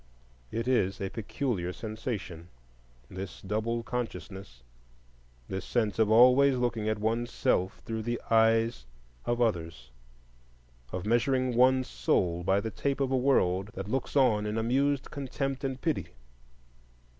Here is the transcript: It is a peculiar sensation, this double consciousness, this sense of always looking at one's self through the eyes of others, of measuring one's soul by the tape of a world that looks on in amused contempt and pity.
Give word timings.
It 0.51 0.67
is 0.67 0.99
a 0.99 1.11
peculiar 1.11 1.71
sensation, 1.71 2.47
this 3.07 3.39
double 3.39 3.83
consciousness, 3.83 4.63
this 5.47 5.63
sense 5.63 5.99
of 5.99 6.09
always 6.09 6.57
looking 6.57 6.89
at 6.89 6.97
one's 6.97 7.29
self 7.29 7.83
through 7.85 8.01
the 8.01 8.19
eyes 8.31 8.87
of 9.27 9.39
others, 9.39 9.91
of 10.91 11.05
measuring 11.05 11.55
one's 11.55 11.87
soul 11.87 12.41
by 12.43 12.59
the 12.59 12.71
tape 12.71 12.99
of 12.99 13.11
a 13.11 13.15
world 13.15 13.67
that 13.75 13.91
looks 13.91 14.15
on 14.15 14.47
in 14.47 14.57
amused 14.57 15.11
contempt 15.11 15.63
and 15.63 15.81
pity. 15.81 16.07